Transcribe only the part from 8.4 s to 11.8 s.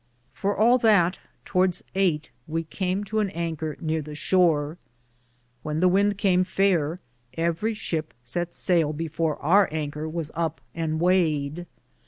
saile before our Anker was upe or wayed.